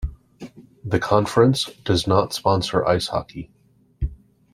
The 0.83 0.97
conference 0.97 1.65
does 1.85 2.07
not 2.07 2.33
sponsor 2.33 2.83
ice 2.87 3.09
hockey. 3.09 3.51